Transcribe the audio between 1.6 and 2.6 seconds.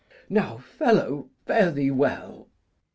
thee well.